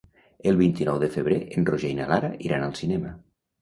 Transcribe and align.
El 0.51 0.55
vint-i-nou 0.61 0.97
de 1.05 1.11
febrer 1.17 1.39
en 1.59 1.71
Roger 1.73 1.95
i 1.97 2.01
na 2.03 2.11
Lara 2.15 2.35
iran 2.51 2.71
al 2.73 2.79
cinema. 2.85 3.19